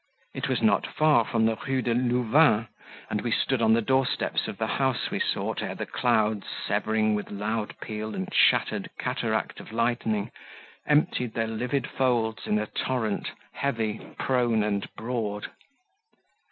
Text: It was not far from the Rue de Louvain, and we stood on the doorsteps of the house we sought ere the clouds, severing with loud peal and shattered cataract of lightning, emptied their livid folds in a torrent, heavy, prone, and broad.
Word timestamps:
It 0.33 0.49
was 0.49 0.63
not 0.63 0.87
far 0.87 1.25
from 1.25 1.45
the 1.45 1.55
Rue 1.67 1.83
de 1.83 1.93
Louvain, 1.93 2.67
and 3.11 3.21
we 3.21 3.29
stood 3.29 3.61
on 3.61 3.73
the 3.73 3.83
doorsteps 3.83 4.47
of 4.47 4.57
the 4.57 4.65
house 4.65 5.11
we 5.11 5.19
sought 5.19 5.61
ere 5.61 5.75
the 5.75 5.85
clouds, 5.85 6.47
severing 6.65 7.13
with 7.13 7.29
loud 7.29 7.75
peal 7.79 8.15
and 8.15 8.27
shattered 8.33 8.89
cataract 8.97 9.59
of 9.59 9.71
lightning, 9.71 10.31
emptied 10.87 11.35
their 11.35 11.45
livid 11.45 11.85
folds 11.87 12.47
in 12.47 12.57
a 12.57 12.65
torrent, 12.65 13.29
heavy, 13.51 13.99
prone, 14.17 14.63
and 14.63 14.89
broad. 14.95 15.51